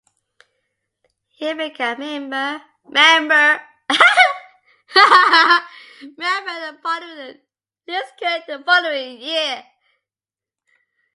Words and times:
He 1.27 1.53
became 1.53 2.29
Member 2.29 2.47
of 3.89 4.01
Parliament 4.95 6.81
for 6.83 7.93
Liskeard 7.93 8.45
the 8.47 8.63
following 8.65 9.21
year. 9.21 9.63